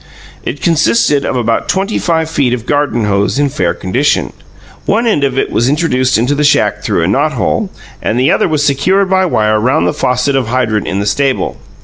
It 0.43 0.63
consisted 0.63 1.23
of 1.27 1.35
about 1.35 1.69
twenty 1.69 1.99
five 1.99 2.27
feet 2.27 2.55
of 2.55 2.65
garden 2.65 3.05
hose 3.05 3.37
in 3.37 3.49
fair 3.49 3.75
condition. 3.75 4.33
One 4.87 5.05
end 5.05 5.23
of 5.23 5.37
it 5.37 5.51
was 5.51 5.69
introduced 5.69 6.17
into 6.17 6.33
the 6.33 6.43
shack 6.43 6.81
through 6.81 7.03
a 7.03 7.07
knothole, 7.07 7.69
and 8.01 8.19
the 8.19 8.31
other 8.31 8.47
was 8.47 8.63
secured 8.65 9.11
by 9.11 9.27
wire 9.27 9.59
round 9.59 9.85
the 9.85 9.93
faucet 9.93 10.35
of 10.35 10.47
hydrant 10.47 10.87
in 10.87 10.99
the 10.99 11.05
stable. 11.05 11.57